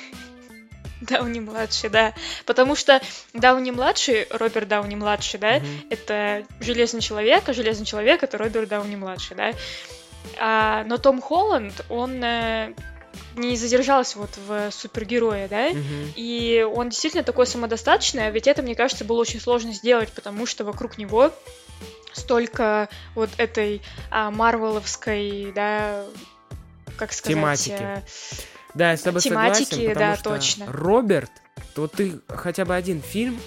да. 1.89 2.13
Потому 2.45 2.75
что 2.75 3.01
Дауни 3.33 3.71
младший, 3.71 4.27
Роберт 4.29 4.67
Дауни 4.67 4.95
младший, 4.95 5.39
да, 5.39 5.59
Мгм. 5.59 5.67
это 5.89 6.45
Железный 6.59 7.01
человек, 7.01 7.47
а 7.47 7.53
Железный 7.53 7.85
человек 7.85 8.23
это 8.23 8.37
Роберт 8.37 8.69
Дауни 8.69 8.95
младший, 8.95 9.37
да. 9.37 9.53
А, 10.39 10.83
но 10.85 10.97
Том 10.97 11.21
Холланд, 11.21 11.85
он 11.89 12.23
э, 12.23 12.73
не 13.35 13.55
задержался 13.55 14.19
вот 14.19 14.31
в 14.47 14.71
супергерое, 14.71 15.47
да, 15.47 15.69
Мгм. 15.69 16.13
и 16.15 16.67
он 16.69 16.89
действительно 16.89 17.23
такой 17.23 17.47
самодостаточный, 17.47 18.27
а 18.27 18.31
ведь 18.31 18.47
это, 18.47 18.61
мне 18.61 18.75
кажется, 18.75 19.05
было 19.05 19.19
очень 19.19 19.39
сложно 19.39 19.73
сделать, 19.73 20.11
потому 20.11 20.45
что 20.45 20.65
вокруг 20.65 20.97
него 20.97 21.31
столько 22.13 22.89
вот 23.15 23.29
этой 23.37 23.81
а, 24.09 24.31
марвеловской, 24.31 25.51
да, 25.53 26.03
как 26.97 27.13
сказать... 27.13 27.37
Тематики. 27.37 28.03
Да, 28.77 28.91
я 28.91 28.97
с 28.97 29.01
тобой 29.01 29.21
Тематики, 29.21 29.69
согласен, 29.69 29.93
потому 29.93 30.11
да, 30.11 30.15
что 30.15 30.29
точно. 30.35 30.65
Роберт, 30.71 31.31
то 31.73 31.87
ты 31.87 32.19
хотя 32.27 32.63
бы 32.63 32.75
один 32.75 33.01
фильм 33.01 33.39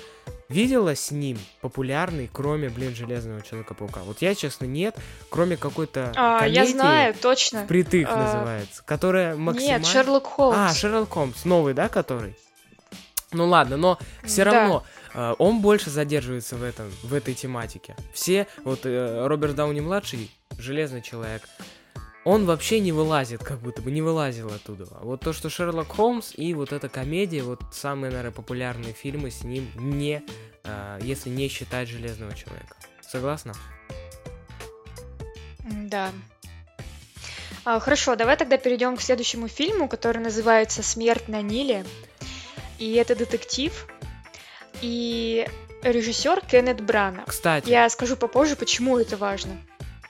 видела 0.49 0.97
с 0.97 1.13
ним 1.13 1.39
популярный, 1.61 2.29
кроме, 2.33 2.69
блин, 2.69 2.95
Железного 2.95 3.41
Человека-паука? 3.41 4.01
Вот 4.01 4.21
я, 4.21 4.35
честно, 4.35 4.65
нет, 4.65 4.97
кроме 5.29 5.57
какой-то 5.57 6.13
а, 6.17 6.47
я 6.47 6.63
комедии, 6.63 6.73
знаю, 6.73 7.15
точно. 7.15 7.65
«Впритык» 7.65 8.09
А, 8.11 8.17
называется, 8.17 8.83
которая 8.85 9.37
максимально... 9.37 9.79
Нет, 9.79 9.87
Шерлок 9.87 10.27
Холмс. 10.27 10.57
А, 10.59 10.75
Шерлок 10.75 11.11
Холмс, 11.11 11.45
новый, 11.45 11.75
да, 11.75 11.89
который? 11.89 12.37
Ну 13.33 13.47
ладно, 13.47 13.77
но 13.77 13.99
все 14.25 14.45
Да. 14.45 14.51
равно 14.51 14.85
э, 15.15 15.35
он 15.39 15.61
больше 15.61 15.89
задерживается 15.91 16.57
в 16.57 16.65
этом, 16.65 16.91
в 17.05 17.15
этой 17.15 17.35
тематике. 17.35 17.95
Все, 18.13 18.49
вот 18.65 18.81
э, 18.85 19.27
Роберт 19.29 19.55
Дауни 19.55 19.81
младший, 19.81 20.33
Железный 20.59 21.01
человек, 21.01 21.43
он 22.25 22.45
вообще 22.45 22.81
не 22.81 22.93
вылазит, 22.93 23.43
как 23.43 23.61
будто 23.61 23.83
бы 23.83 23.91
не 23.91 24.03
вылазил 24.03 24.49
оттуда. 24.53 24.87
Вот 25.01 25.21
то, 25.21 25.33
что 25.33 25.49
Шерлок 25.49 25.89
Холмс 25.89 26.33
и 26.37 26.53
вот 26.55 26.73
эта 26.73 26.89
комедия, 26.89 27.43
вот 27.43 27.61
самые, 27.73 28.11
наверное, 28.11 28.33
популярные 28.33 28.93
фильмы 28.93 29.31
с 29.31 29.43
ним, 29.43 29.71
не, 29.77 30.23
э, 30.65 30.99
если 31.03 31.31
не 31.31 31.49
считать 31.49 31.89
Железного 31.89 32.35
человека. 32.35 32.77
Согласна? 33.01 33.55
Да. 35.65 36.11
А, 37.65 37.81
хорошо, 37.81 38.17
давай 38.17 38.37
тогда 38.37 38.57
перейдем 38.57 38.97
к 38.97 39.03
следующему 39.03 39.49
фильму, 39.49 39.89
который 39.89 40.23
называется 40.23 40.83
«Смерть 40.83 41.29
на 41.29 41.43
Ниле». 41.43 41.85
И 42.79 42.95
это 42.95 43.15
детектив. 43.15 43.87
И 44.81 45.47
режиссер 45.83 46.41
Кеннет 46.47 46.81
Брана. 46.81 47.25
Кстати, 47.27 47.69
Я 47.69 47.89
скажу 47.91 48.17
попозже, 48.17 48.57
почему 48.57 48.99
это 48.99 49.17
важно. 49.17 49.59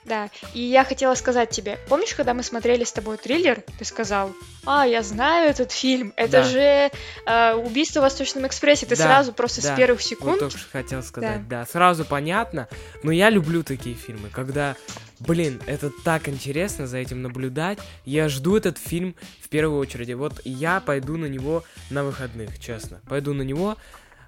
Да, 0.05 0.31
и 0.55 0.61
я 0.61 0.85
хотела 0.85 1.15
сказать 1.15 1.51
тебе, 1.51 1.79
помнишь, 1.89 2.15
когда 2.15 2.33
мы 2.33 2.43
смотрели 2.43 2.85
с 2.85 2.93
тобой 2.93 3.19
триллер, 3.19 3.63
ты 3.79 3.85
сказал, 3.85 4.33
а, 4.65 4.87
я 4.87 5.03
знаю 5.03 5.51
этот 5.51 5.73
фильм, 5.73 6.15
это 6.17 6.33
Да. 6.33 6.43
же 6.45 6.91
э, 7.27 7.55
«Убийство 7.55 8.01
в 8.01 8.03
Восточном 8.05 8.47
экспрессе», 8.47 8.87
ты 8.87 8.97
Да, 8.97 9.05
сразу 9.05 9.33
просто 9.33 9.63
да, 9.63 9.75
с 9.75 9.77
первых 9.77 10.01
вот 10.01 10.07
секунд, 10.07 10.39
только 10.39 10.59
что 10.59 10.71
хотел 10.71 11.03
сказать, 11.03 11.47
да. 11.49 11.67
Сразу 11.67 12.05
понятно, 12.05 12.69
но 13.03 13.13
я 13.13 13.29
люблю 13.31 13.63
такие 13.63 13.95
фильмы, 13.95 14.31
когда, 14.31 14.75
блин, 15.19 15.61
это 15.67 15.91
так 16.05 16.29
интересно 16.29 16.87
за 16.87 16.97
этим 16.99 17.21
наблюдать. 17.23 17.79
Я 18.05 18.29
жду 18.29 18.57
этот 18.57 18.79
фильм 18.79 19.15
в 19.43 19.49
первую 19.49 19.79
очередь. 19.79 20.15
Вот 20.15 20.41
я 20.45 20.81
пойду 20.81 21.17
на 21.19 21.27
него 21.27 21.63
на 21.91 22.05
выходных, 22.05 22.59
честно. 22.59 23.01
Пойду 23.09 23.35
на 23.35 23.43
него 23.43 23.77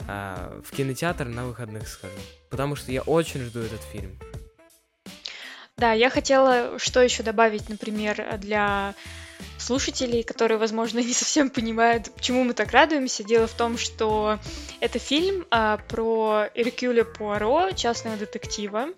а, 0.06 0.60
в 0.64 0.74
кинотеатр 0.76 1.26
на 1.26 1.46
выходных 1.46 1.88
скажу. 1.88 2.12
Потому 2.50 2.76
что 2.76 2.92
я 2.92 3.02
очень 3.02 3.40
жду 3.42 3.60
этот 3.60 3.82
фильм. 3.82 4.18
Да, 5.82 5.90
я 5.94 6.10
хотела 6.10 6.78
что 6.78 7.02
еще 7.02 7.24
добавить, 7.24 7.68
например, 7.68 8.38
для 8.38 8.94
слушателей, 9.58 10.22
которые, 10.22 10.56
возможно, 10.56 10.98
не 11.00 11.12
совсем 11.12 11.50
понимают, 11.50 12.08
почему 12.14 12.44
мы 12.44 12.52
так 12.54 12.70
радуемся. 12.70 13.24
Дело 13.24 13.48
в 13.48 13.52
том, 13.54 13.76
что 13.76 14.38
это 14.78 15.00
фильм 15.00 15.44
а, 15.50 15.78
про 15.88 16.46
Эркюля 16.54 17.02
Пуаро, 17.02 17.72
частного 17.72 18.16
детектива, 18.16 18.90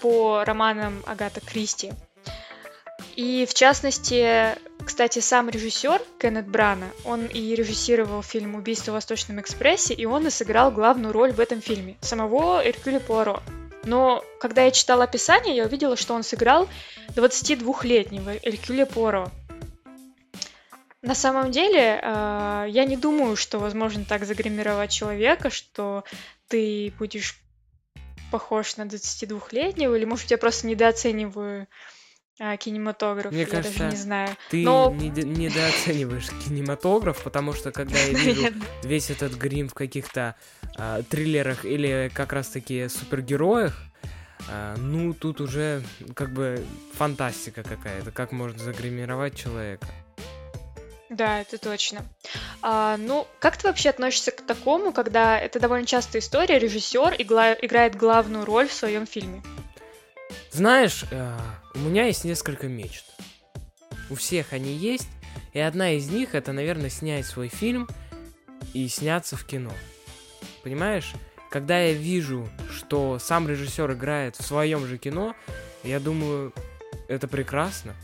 по 0.00 0.42
романам 0.46 1.02
Агата 1.04 1.42
Кристи. 1.42 1.92
И 3.16 3.44
в 3.46 3.52
частности, 3.52 4.56
кстати, 4.82 5.18
сам 5.18 5.50
режиссер 5.50 6.00
Кеннет 6.18 6.48
Брана, 6.48 6.86
он 7.04 7.26
и 7.26 7.54
режиссировал 7.54 8.22
фильм 8.22 8.54
«Убийство 8.54 8.92
в 8.92 8.94
Восточном 8.94 9.42
экспрессе», 9.42 9.92
и 9.92 10.06
он 10.06 10.26
и 10.26 10.30
сыграл 10.30 10.70
главную 10.70 11.12
роль 11.12 11.32
в 11.32 11.40
этом 11.40 11.60
фильме, 11.60 11.98
самого 12.00 12.66
Эркюля 12.66 12.98
Пуаро. 13.00 13.42
Но 13.84 14.22
когда 14.40 14.64
я 14.64 14.70
читала 14.70 15.04
описание, 15.04 15.56
я 15.56 15.64
увидела, 15.64 15.96
что 15.96 16.14
он 16.14 16.22
сыграл 16.22 16.68
22-летнего 17.10 18.36
Эркюля 18.36 18.86
Пуаро. 18.86 19.30
На 21.02 21.14
самом 21.14 21.50
деле, 21.50 21.98
э, 22.02 22.66
я 22.68 22.84
не 22.84 22.96
думаю, 22.96 23.34
что 23.36 23.58
возможно 23.58 24.04
так 24.04 24.24
загримировать 24.26 24.90
человека, 24.90 25.48
что 25.48 26.04
ты 26.48 26.92
будешь 26.98 27.40
похож 28.30 28.76
на 28.76 28.82
22-летнего, 28.82 29.94
или, 29.94 30.04
может, 30.04 30.30
я 30.30 30.36
просто 30.36 30.66
недооцениваю 30.66 31.66
э, 32.40 32.56
кинематограф, 32.56 33.30
Мне 33.32 33.42
я 33.42 33.46
кажется, 33.46 33.78
даже 33.78 33.90
не 33.96 34.02
знаю. 34.02 34.36
Ты 34.50 34.64
Но- 34.64 34.92
неде- 34.92 35.22
недооцениваешь 35.24 36.28
кинематограф, 36.44 37.22
потому 37.22 37.52
что 37.52 37.70
когда 37.70 37.96
я 37.98 38.08
вижу 38.18 38.48
весь 38.82 39.10
этот 39.10 39.34
грим 39.34 39.68
в 39.68 39.74
каких-то 39.74 40.34
а, 40.76 41.02
триллерах 41.02 41.64
или 41.64 42.10
как 42.12 42.32
раз-таки 42.32 42.88
супергероях, 42.88 43.76
а, 44.50 44.74
ну, 44.76 45.12
тут 45.14 45.40
уже 45.40 45.82
как 46.14 46.32
бы 46.32 46.64
фантастика 46.94 47.62
какая-то, 47.62 48.10
как 48.10 48.32
можно 48.32 48.58
загримировать 48.58 49.36
человека. 49.36 49.86
Да, 51.10 51.40
это 51.40 51.58
точно. 51.58 52.04
А, 52.62 52.96
ну, 52.96 53.26
как 53.40 53.56
ты 53.56 53.66
вообще 53.66 53.90
относишься 53.90 54.30
к 54.30 54.42
такому, 54.46 54.92
когда 54.92 55.38
это 55.38 55.58
довольно 55.58 55.84
частая 55.84 56.22
история, 56.22 56.58
режиссер 56.60 57.14
игла- 57.18 57.58
играет 57.60 57.96
главную 57.96 58.44
роль 58.44 58.68
в 58.68 58.72
своем 58.72 59.06
фильме? 59.06 59.42
Знаешь, 60.52 61.04
а, 61.12 61.38
у 61.74 61.78
меня 61.78 62.06
есть 62.06 62.24
несколько 62.24 62.66
мечт. 62.66 63.04
У 64.10 64.16
всех 64.16 64.52
они 64.52 64.72
есть, 64.74 65.08
и 65.52 65.60
одна 65.60 65.92
из 65.92 66.10
них 66.10 66.34
это, 66.34 66.52
наверное, 66.52 66.90
снять 66.90 67.24
свой 67.24 67.46
фильм 67.48 67.88
и 68.74 68.88
сняться 68.88 69.36
в 69.36 69.44
кино. 69.44 69.72
Понимаешь? 70.64 71.12
Когда 71.50 71.80
я 71.80 71.92
вижу, 71.92 72.48
что 72.70 73.18
сам 73.20 73.48
режиссер 73.48 73.92
играет 73.92 74.36
в 74.36 74.42
своем 74.42 74.86
же 74.86 74.98
кино, 74.98 75.34
я 75.84 76.00
думаю, 76.00 76.52
это 77.08 77.28
прекрасно. 77.28 77.94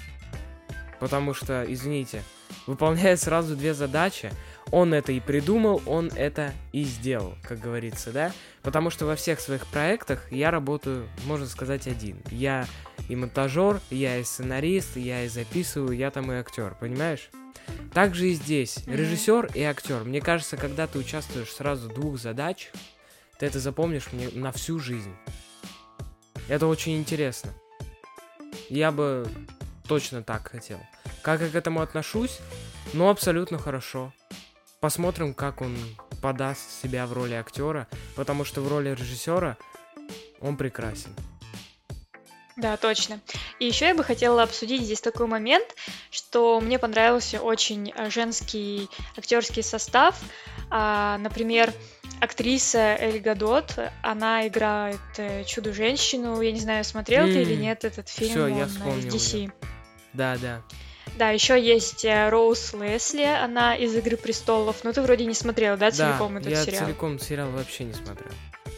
Потому 1.00 1.34
что, 1.34 1.64
извините, 1.68 2.22
выполняет 2.66 3.20
сразу 3.20 3.56
две 3.56 3.74
задачи. 3.74 4.30
Он 4.70 4.94
это 4.94 5.12
и 5.12 5.20
придумал, 5.20 5.82
он 5.86 6.10
это 6.14 6.52
и 6.72 6.84
сделал, 6.84 7.34
как 7.42 7.60
говорится, 7.60 8.12
да? 8.12 8.32
Потому 8.66 8.90
что 8.90 9.06
во 9.06 9.14
всех 9.14 9.38
своих 9.38 9.64
проектах 9.68 10.32
я 10.32 10.50
работаю, 10.50 11.08
можно 11.24 11.46
сказать, 11.46 11.86
один. 11.86 12.20
Я 12.32 12.66
и 13.08 13.14
монтажер, 13.14 13.80
я 13.90 14.18
и 14.18 14.24
сценарист, 14.24 14.96
я 14.96 15.22
и 15.22 15.28
записываю, 15.28 15.96
я 15.96 16.10
там 16.10 16.32
и 16.32 16.34
актер, 16.34 16.76
понимаешь? 16.80 17.30
Также 17.94 18.28
и 18.28 18.32
здесь. 18.32 18.78
Режиссер 18.88 19.52
и 19.54 19.62
актер. 19.62 20.02
Мне 20.02 20.20
кажется, 20.20 20.56
когда 20.56 20.88
ты 20.88 20.98
участвуешь 20.98 21.52
сразу 21.52 21.88
в 21.88 21.94
двух 21.94 22.18
задачах, 22.18 22.72
ты 23.38 23.46
это 23.46 23.60
запомнишь 23.60 24.12
мне 24.12 24.30
на 24.30 24.50
всю 24.50 24.80
жизнь. 24.80 25.14
Это 26.48 26.66
очень 26.66 26.98
интересно. 26.98 27.52
Я 28.68 28.90
бы 28.90 29.28
точно 29.86 30.24
так 30.24 30.48
хотел. 30.48 30.80
Как 31.22 31.40
я 31.40 31.50
к 31.50 31.54
этому 31.54 31.82
отношусь? 31.82 32.40
Ну, 32.94 33.10
абсолютно 33.10 33.58
хорошо. 33.58 34.12
Посмотрим, 34.86 35.34
как 35.34 35.62
он 35.62 35.76
подаст 36.22 36.80
себя 36.80 37.06
в 37.06 37.12
роли 37.12 37.34
актера, 37.34 37.88
потому 38.14 38.44
что 38.44 38.60
в 38.60 38.68
роли 38.68 38.90
режиссера 38.90 39.56
он 40.40 40.56
прекрасен. 40.56 41.10
Да, 42.54 42.76
точно. 42.76 43.18
И 43.58 43.66
еще 43.66 43.86
я 43.86 43.96
бы 43.96 44.04
хотела 44.04 44.44
обсудить 44.44 44.82
здесь 44.82 45.00
такой 45.00 45.26
момент, 45.26 45.74
что 46.12 46.60
мне 46.60 46.78
понравился 46.78 47.40
очень 47.40 47.92
женский 48.10 48.88
актерский 49.16 49.64
состав. 49.64 50.20
А, 50.70 51.18
например, 51.18 51.72
актриса 52.20 52.94
Эль 52.96 53.18
Гадот, 53.18 53.76
она 54.02 54.46
играет 54.46 55.00
э, 55.16 55.42
чудо-женщину. 55.42 56.40
Я 56.42 56.52
не 56.52 56.60
знаю, 56.60 56.84
смотрел 56.84 57.24
ты 57.24 57.42
или 57.42 57.56
нет 57.56 57.84
этот 57.84 58.08
фильм, 58.08 58.30
всё, 58.30 58.46
я 58.46 58.54
он, 58.54 58.60
э, 58.60 58.66
вспомнил 58.66 59.16
из 59.16 59.34
DC. 59.34 59.52
Да, 60.12 60.36
да. 60.36 60.62
Да, 60.70 60.76
еще 61.30 61.60
есть 61.60 62.04
э, 62.04 62.28
Роуз 62.28 62.72
Лесли, 62.74 63.24
она 63.24 63.74
из 63.74 63.94
Игры 63.94 64.16
престолов. 64.16 64.76
Ну, 64.84 64.92
ты 64.92 65.02
вроде 65.02 65.26
не 65.26 65.34
смотрел, 65.34 65.76
да, 65.76 65.90
целиком 65.90 66.34
да, 66.34 66.40
этот 66.40 66.50
я 66.52 66.64
сериал? 66.64 66.84
целиком 66.84 67.18
сериал 67.18 67.50
вообще 67.50 67.84
не 67.84 67.94
смотрел, 67.94 68.32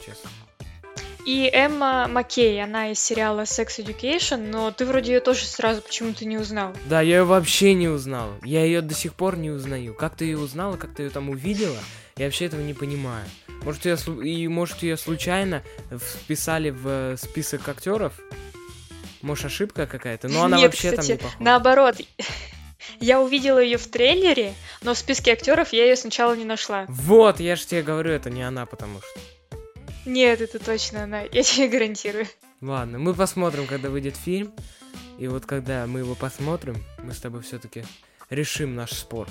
честно. 0.05 0.31
И 1.29 1.51
Эмма 1.53 2.09
Маккей, 2.09 2.63
она 2.63 2.91
из 2.91 3.01
сериала 3.01 3.43
Sex 3.43 3.85
Education, 3.85 4.51
но 4.51 4.71
ты 4.71 4.87
вроде 4.87 5.13
ее 5.13 5.21
тоже 5.21 5.45
сразу 5.45 5.83
почему-то 5.83 6.25
не 6.25 6.39
узнал. 6.39 6.73
Да, 6.87 7.03
я 7.03 7.19
ее 7.19 7.25
вообще 7.25 7.75
не 7.75 7.87
узнал. 7.87 8.31
Я 8.43 8.65
ее 8.65 8.81
до 8.81 8.95
сих 8.95 9.13
пор 9.13 9.37
не 9.37 9.51
узнаю. 9.51 9.93
Как 9.93 10.17
ты 10.17 10.25
ее 10.25 10.39
узнала, 10.39 10.79
как 10.79 10.95
ты 10.95 11.03
ее 11.03 11.11
там 11.11 11.29
увидела, 11.29 11.77
я 12.17 12.25
вообще 12.25 12.47
этого 12.47 12.63
не 12.63 12.73
понимаю. 12.73 13.27
Может, 13.63 13.85
ее, 13.85 13.99
и 14.25 14.49
может 14.49 14.83
ее 14.83 14.97
случайно 14.97 15.63
вписали 15.91 16.71
в 16.71 16.87
э, 16.87 17.17
список 17.19 17.69
актеров? 17.69 18.15
Может, 19.23 19.47
ошибка 19.47 19.87
какая-то? 19.87 20.29
Но 20.29 20.43
она 20.45 20.57
Нет, 20.59 20.67
вообще 20.67 20.91
кстати, 20.91 21.07
там 21.09 21.17
не 21.17 21.23
похожа. 21.23 21.43
наоборот. 21.43 21.97
Я 23.01 23.21
увидела 23.21 23.59
ее 23.59 23.77
в 23.79 23.87
трейлере, 23.87 24.55
но 24.83 24.95
в 24.95 24.99
списке 24.99 25.33
актеров 25.33 25.73
я 25.73 25.85
ее 25.85 25.95
сначала 25.95 26.35
не 26.35 26.45
нашла. 26.45 26.87
Вот, 26.89 27.39
я 27.39 27.55
же 27.55 27.65
тебе 27.67 27.83
говорю, 27.83 28.11
это 28.11 28.31
не 28.31 28.43
она, 28.43 28.67
потому 28.67 29.01
что. 29.01 29.59
Нет, 30.05 30.41
это 30.41 30.59
точно 30.59 31.05
она, 31.05 31.21
я 31.21 31.43
тебе 31.43 31.69
гарантирую. 31.69 32.27
Ладно, 32.61 32.99
мы 32.99 33.15
посмотрим, 33.15 33.67
когда 33.67 33.91
выйдет 33.91 34.17
фильм. 34.17 34.53
И 35.19 35.29
вот 35.29 35.47
когда 35.47 35.87
мы 35.87 36.01
его 36.01 36.15
посмотрим, 36.15 36.83
мы 37.03 37.13
с 37.13 37.19
тобой 37.19 37.43
все-таки 37.43 37.85
решим 38.31 38.75
наш 38.75 38.93
спор. 38.93 39.29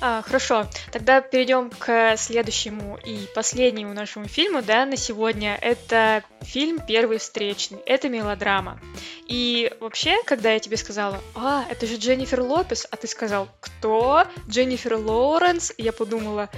А, 0.00 0.22
хорошо, 0.22 0.68
тогда 0.92 1.20
перейдем 1.20 1.70
к 1.70 2.16
следующему 2.16 2.98
и 3.04 3.26
последнему 3.34 3.92
нашему 3.94 4.28
фильму, 4.28 4.62
да, 4.62 4.86
на 4.86 4.96
сегодня. 4.96 5.58
Это 5.60 6.22
фильм 6.42 6.78
«Первый 6.78 7.18
встречный». 7.18 7.80
Это 7.84 8.08
мелодрама. 8.08 8.80
И 9.26 9.72
вообще, 9.80 10.16
когда 10.24 10.52
я 10.52 10.60
тебе 10.60 10.76
сказала, 10.76 11.20
а, 11.34 11.64
это 11.68 11.86
же 11.86 11.96
Дженнифер 11.96 12.42
Лопес, 12.42 12.86
а 12.88 12.96
ты 12.96 13.08
сказал, 13.08 13.48
кто? 13.58 14.24
Дженнифер 14.48 14.94
Лоуренс? 14.94 15.72
Я 15.78 15.92
подумала, 15.92 16.48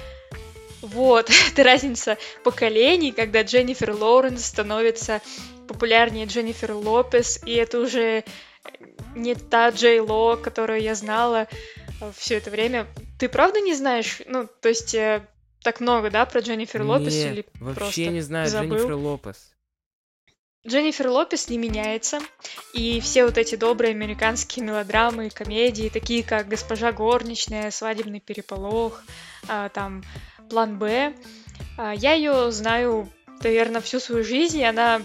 вот, 0.82 1.30
это 1.52 1.64
разница 1.64 2.18
поколений, 2.44 3.10
когда 3.10 3.40
Дженнифер 3.40 3.92
Лоуренс 3.92 4.44
становится 4.44 5.22
популярнее 5.66 6.26
Дженнифер 6.26 6.72
Лопес, 6.72 7.40
и 7.46 7.54
это 7.54 7.80
уже 7.80 8.22
не 9.14 9.34
та 9.34 9.70
Джей 9.70 10.00
Ло, 10.00 10.36
которую 10.36 10.82
я 10.82 10.94
знала 10.94 11.48
все 12.16 12.36
это 12.36 12.50
время. 12.50 12.86
Ты 13.20 13.28
правда 13.28 13.60
не 13.60 13.74
знаешь? 13.74 14.22
Ну, 14.26 14.48
то 14.62 14.70
есть 14.70 14.94
э, 14.94 15.22
так 15.62 15.80
много, 15.80 16.10
да, 16.10 16.24
про 16.24 16.40
Дженнифер 16.40 16.82
Лопес 16.82 17.14
Нет, 17.14 17.32
или 17.32 17.46
вообще 17.60 17.76
просто 17.76 18.06
не 18.06 18.20
знаю 18.22 18.48
забыл? 18.48 18.76
Дженнифер 18.76 18.94
Лопес. 18.94 19.52
Дженнифер 20.66 21.08
Лопес 21.08 21.50
не 21.50 21.58
меняется, 21.58 22.18
и 22.72 22.98
все 23.00 23.26
вот 23.26 23.36
эти 23.36 23.56
добрые 23.56 23.90
американские 23.90 24.64
мелодрамы, 24.64 25.28
комедии, 25.28 25.90
такие 25.92 26.22
как 26.22 26.48
«Госпожа 26.48 26.92
горничная», 26.92 27.70
«Свадебный 27.70 28.20
переполох», 28.20 29.02
а, 29.48 29.68
там 29.68 30.02
«План 30.48 30.78
Б», 30.78 31.14
а, 31.76 31.92
я 31.92 32.14
ее 32.14 32.50
знаю, 32.52 33.06
наверное, 33.42 33.82
всю 33.82 34.00
свою 34.00 34.24
жизнь, 34.24 34.60
и 34.60 34.64
она 34.64 35.02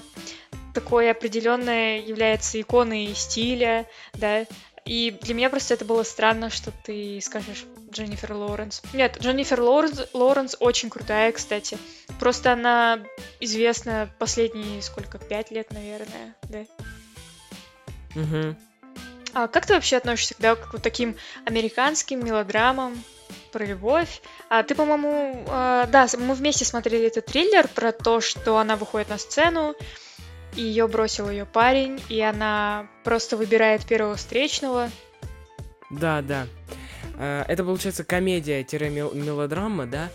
такой 0.74 1.12
определенная 1.12 2.00
является 2.00 2.62
иконой 2.62 3.14
стиля, 3.14 3.86
да, 4.14 4.46
и 4.86 5.18
для 5.22 5.34
меня 5.34 5.50
просто 5.50 5.74
это 5.74 5.84
было 5.84 6.04
странно, 6.04 6.50
что 6.50 6.72
ты 6.72 7.20
скажешь 7.22 7.66
Дженнифер 7.96 8.34
Лоуренс. 8.34 8.82
Нет, 8.92 9.18
Дженнифер 9.22 9.62
Лоуренс, 9.62 10.02
Лоуренс 10.14 10.58
очень 10.60 10.90
крутая, 10.90 11.32
кстати. 11.32 11.78
Просто 12.20 12.52
она 12.52 13.00
известна 13.40 14.10
последние, 14.20 14.82
сколько, 14.82 15.18
пять 15.18 15.50
лет, 15.50 15.72
наверное, 15.72 16.36
да? 16.44 16.66
Угу. 18.16 18.56
А 19.34 19.48
как 19.48 19.66
ты 19.66 19.74
вообще 19.74 19.98
относишься 19.98 20.36
да, 20.40 20.56
к 20.56 20.74
вот 20.74 20.82
таким 20.82 21.16
американским 21.46 22.26
мелодрамам 22.26 23.02
про 23.54 23.66
любовь? 23.66 24.22
А 24.50 24.64
ты, 24.64 24.76
по-моему, 24.76 25.46
а, 25.48 25.86
да, 25.88 26.08
мы 26.18 26.34
вместе 26.34 26.66
смотрели 26.66 27.08
этот 27.08 27.28
триллер 27.28 27.68
про 27.70 27.94
то, 27.94 28.20
что 28.20 28.58
она 28.58 28.76
выходит 28.76 29.08
на 29.08 29.18
сцену, 29.18 29.74
и 30.56 30.62
ее 30.62 30.88
бросил 30.88 31.30
ее 31.30 31.46
парень, 31.46 32.02
и 32.10 32.20
она 32.20 32.88
просто 33.06 33.38
выбирает 33.38 33.86
первого 33.86 34.16
встречного. 34.16 34.90
Да, 35.90 36.22
да. 36.22 36.48
Э, 37.18 37.44
Это 37.48 37.64
получается 37.64 38.04
комедия-мелодрама, 38.04 39.86
да? 39.86 40.10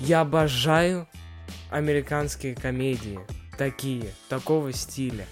Я 0.00 0.20
обожаю 0.22 1.08
американские 1.70 2.54
комедии. 2.54 3.18
Такие, 3.58 4.10
такого 4.28 4.72
стиля. 4.72 5.26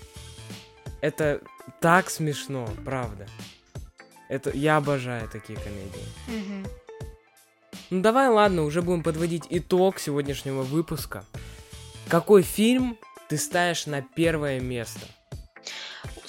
Это 1.00 1.40
так 1.80 2.10
смешно, 2.10 2.68
правда. 2.84 3.26
Это 4.28 4.50
я 4.50 4.76
обожаю 4.76 5.28
такие 5.28 5.58
комедии. 5.58 6.06
Мгм. 6.28 6.66
Ну 7.90 8.00
давай, 8.00 8.28
ладно, 8.28 8.62
уже 8.62 8.80
будем 8.80 9.02
подводить 9.02 9.44
итог 9.50 9.98
сегодняшнего 9.98 10.62
выпуска. 10.62 11.24
Какой 12.08 12.42
фильм 12.42 12.96
ты 13.28 13.36
ставишь 13.36 13.86
на 13.86 14.00
первое 14.00 14.60
место? 14.60 15.00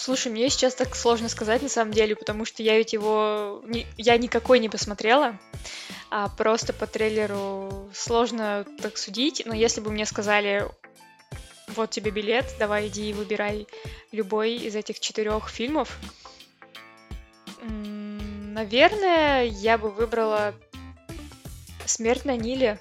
Слушай, 0.04 0.34
мне 0.34 0.50
сейчас 0.50 0.76
так 0.76 0.98
сложно 0.98 1.30
сказать 1.30 1.62
на 1.62 1.70
самом 1.70 1.94
деле, 1.94 2.13
потому 2.18 2.44
что 2.44 2.62
я 2.62 2.78
ведь 2.78 2.92
его... 2.92 3.63
Я 3.96 4.18
никакой 4.18 4.60
не 4.60 4.68
посмотрела, 4.68 5.39
а 6.10 6.28
просто 6.28 6.74
по 6.74 6.88
трейлеру 6.88 7.89
сложно 7.94 8.66
так 8.82 8.98
судить. 8.98 9.44
Но 9.46 9.56
если 9.56 9.80
бы 9.80 9.92
мне 9.92 10.06
сказали, 10.06 10.68
вот 11.70 11.92
тебе 11.92 12.12
билет, 12.12 12.46
давай 12.60 12.89
иди 12.89 13.12
и 13.12 13.13
выбирай 13.13 13.66
любой 14.12 14.56
из 14.56 14.76
этих 14.76 15.00
четырех 15.00 15.48
фильмов, 15.48 15.98
наверное, 17.62 19.46
я 19.46 19.78
бы 19.78 19.89
выбрала 19.89 20.54
«Смерть 21.86 22.26
на 22.26 22.36
Ниле». 22.36 22.78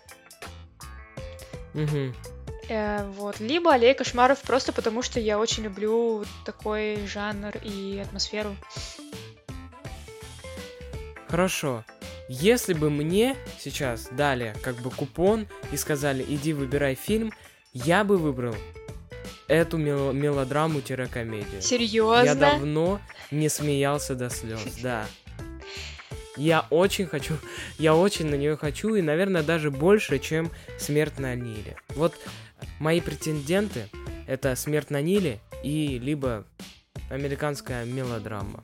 Угу. 1.75 2.32
Э, 2.73 3.05
вот. 3.17 3.39
Либо 3.39 3.73
«Аллея 3.73 3.95
кошмаров» 3.95 4.41
просто 4.41 4.73
потому, 4.73 5.03
что 5.03 5.21
я 5.21 5.39
очень 5.39 5.65
люблю 5.65 6.25
такой 6.47 7.07
жанр 7.07 7.53
и 7.63 8.01
атмосферу. 8.03 8.57
Хорошо. 11.29 11.85
Если 12.29 12.73
бы 12.73 12.89
мне 12.89 13.37
сейчас 13.59 14.09
дали 14.11 14.55
как 14.63 14.77
бы 14.77 14.91
купон 14.91 15.47
и 15.71 15.77
сказали, 15.77 16.25
иди 16.27 16.55
выбирай 16.55 16.95
фильм, 16.95 17.33
я 17.75 18.05
бы 18.05 18.17
выбрал 18.17 18.55
эту 19.49 19.77
мел- 19.77 20.13
мелодраму-комедию. 20.13 21.57
Я 21.57 21.61
Серьезно? 21.61 22.35
давно 22.35 23.01
не 23.31 23.51
смеялся 23.51 24.15
до 24.15 24.31
слез, 24.31 24.61
да. 24.83 25.07
Я 26.37 26.67
очень 26.71 27.07
хочу, 27.07 27.35
я 27.79 27.95
очень 27.95 28.27
на 28.27 28.37
нее 28.37 28.57
хочу, 28.57 28.95
и, 28.95 29.03
наверное, 29.03 29.43
даже 29.43 29.71
больше, 29.71 30.19
чем 30.19 30.51
«Смерть 30.79 31.19
на 31.19 31.35
Ниле». 31.35 31.77
Вот 31.91 32.15
мои 32.79 33.01
претенденты— 33.01 33.89
это 34.27 34.55
«Смерть 34.57 34.91
на 34.91 35.01
Ниле» 35.03 35.41
и 35.63 35.99
либо 35.99 36.45
американская 37.11 37.85
мелодрама, 37.85 38.63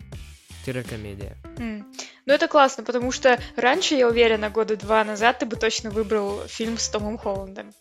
комедия. 0.88 1.36
М. 1.58 1.90
Ну 2.26 2.34
это 2.34 2.46
классно, 2.46 2.84
потому 2.84 3.10
что 3.10 3.40
раньше, 3.56 3.94
я 3.94 4.06
уверена, 4.06 4.50
года 4.50 4.76
два 4.76 5.02
назад 5.02 5.38
ты 5.38 5.46
бы 5.46 5.56
точно 5.56 5.90
выбрал 5.90 6.46
фильм 6.46 6.76
с 6.76 6.88
Томом 6.90 7.16
Холландом. 7.16 7.72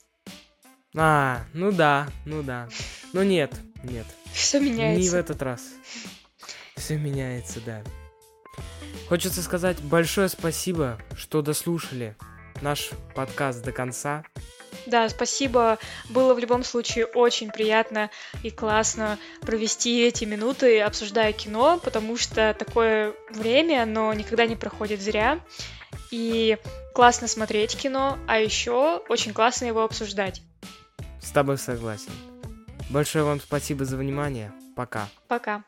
А, 0.96 1.42
ну 1.54 1.72
да, 1.72 2.08
ну 2.26 2.44
да. 2.44 2.70
Но 3.12 3.24
нет, 3.24 3.54
нет, 3.84 4.06
Все 4.32 4.60
не 4.60 4.70
в 4.70 4.72
меняется. 4.72 5.18
этот 5.18 5.42
раз. 5.42 5.62
Все 6.78 6.98
меняется, 6.98 7.60
да. 7.66 7.84
Хочется 9.10 9.42
сказать 9.42 9.80
большое 9.82 10.30
спасибо, 10.30 10.98
что 11.16 11.42
дослушали 11.42 12.16
наш 12.62 12.92
подкаст 13.16 13.64
до 13.64 13.72
конца. 13.72 14.24
Да, 14.86 15.10
спасибо. 15.10 15.80
Было 16.10 16.34
в 16.34 16.40
любом 16.40 16.64
случае 16.64 17.06
очень 17.06 17.52
приятно 17.52 18.10
и 18.44 18.52
классно 18.52 19.18
провести 19.42 20.02
эти 20.04 20.26
минуты, 20.26 20.82
обсуждая 20.82 21.34
кино, 21.34 21.80
потому 21.84 22.18
что 22.18 22.56
такое 22.58 23.14
время, 23.30 23.84
оно 23.84 24.14
никогда 24.14 24.46
не 24.46 24.56
проходит 24.56 25.02
зря. 25.02 25.40
И 26.12 26.58
классно 26.94 27.28
смотреть 27.28 27.76
кино, 27.76 28.18
а 28.28 28.40
еще 28.40 29.02
очень 29.10 29.34
классно 29.34 29.66
его 29.66 29.84
обсуждать. 29.84 30.42
С 31.22 31.32
тобой 31.32 31.58
согласен. 31.58 32.12
Большое 32.90 33.26
вам 33.26 33.42
спасибо 33.42 33.84
за 33.84 33.98
внимание. 33.98 34.54
Пока. 34.76 35.10
Пока. 35.28 35.64